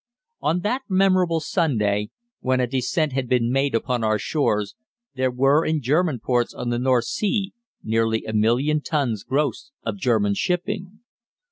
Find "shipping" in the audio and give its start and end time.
10.33-11.01